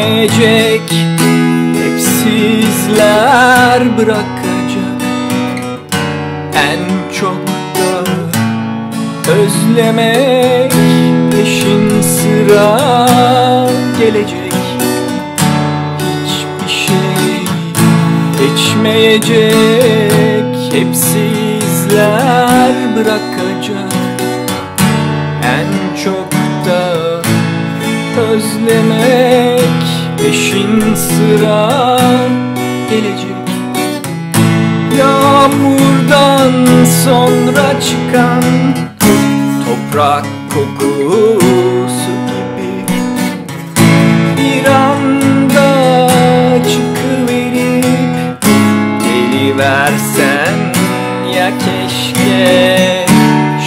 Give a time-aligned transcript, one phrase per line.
[0.00, 0.92] geçmeyecek
[1.74, 5.00] Hep sizler bırakacak.
[6.54, 8.04] En çok da
[9.32, 10.72] özlemek
[11.30, 12.78] Peşin sıra
[13.98, 14.52] gelecek.
[15.98, 17.44] Hiçbir şey
[18.38, 19.52] geçmeyecek
[20.72, 23.92] Hep sizler bırakacak.
[25.44, 25.68] En
[26.04, 26.39] çok
[28.18, 29.60] özlemek
[30.18, 31.70] Peşin sıra.
[32.90, 33.30] Gelecek.
[34.98, 38.42] Yağmurdan sonra çıkan
[39.64, 42.72] Toprak kokusu gibi.
[44.36, 46.08] Bir anda
[46.62, 48.42] çıkıverip
[49.04, 50.54] Geliversen
[51.36, 53.06] ya keşke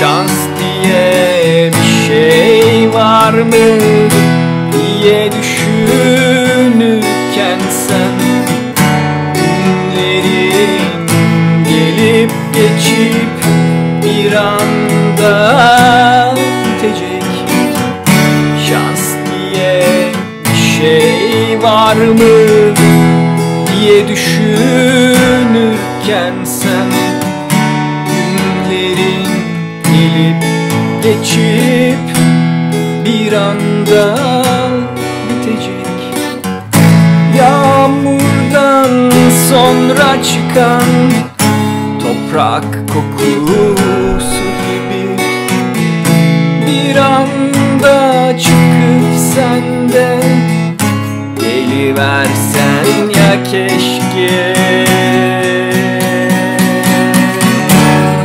[0.00, 3.89] Şans diye bir şey var mı
[5.10, 6.90] diye düşünürken
[7.86, 8.14] sen
[9.34, 11.08] Günlerin
[11.68, 13.38] gelip geçip
[14.04, 15.34] bir anda
[16.64, 17.24] bitecek.
[18.68, 19.84] Şans diye
[20.44, 22.38] bir şey var mı
[23.66, 25.14] diye düşünürken
[26.44, 26.90] sen
[28.06, 29.28] Günlerin
[29.84, 30.42] gelip
[31.02, 32.06] geçip
[33.04, 34.49] bir anda
[37.80, 39.10] Yağmurdan
[39.48, 41.10] sonra çıkan
[42.02, 45.16] toprak kokusu gibi.
[46.66, 50.20] Bir anda çıkıp sende
[51.40, 54.54] geliversen ya keşke.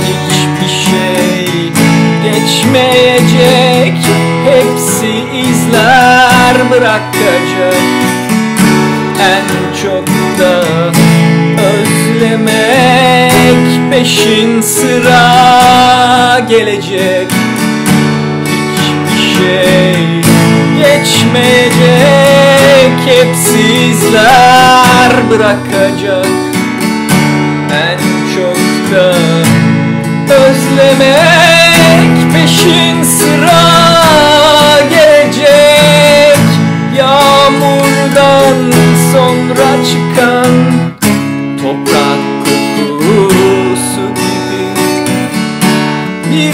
[0.00, 1.72] Hiçbir şey
[2.22, 3.98] geçmeyecek
[4.44, 5.12] Hepsi
[5.48, 8.11] izler bırakacak
[9.82, 10.06] çok
[10.38, 10.62] da
[11.62, 13.32] özlemek
[13.90, 17.28] Peşin sıra gelecek.
[18.76, 19.96] Hiçbir şey
[20.76, 21.82] geçmeyecek
[23.06, 23.60] Hepsi
[23.90, 26.26] izler bırakacak.
[27.72, 27.98] En
[28.34, 28.58] çok
[28.96, 29.14] da
[30.34, 31.31] özlemek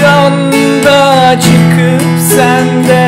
[0.07, 3.08] anda çıkıp senden